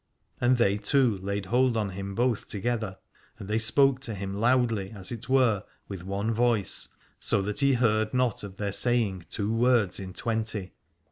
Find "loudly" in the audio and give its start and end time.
4.33-4.89